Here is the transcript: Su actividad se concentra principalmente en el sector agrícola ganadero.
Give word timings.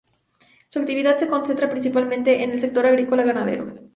Su 0.67 0.79
actividad 0.79 1.17
se 1.19 1.27
concentra 1.27 1.69
principalmente 1.69 2.41
en 2.43 2.49
el 2.49 2.59
sector 2.59 2.87
agrícola 2.87 3.21
ganadero. 3.23 3.71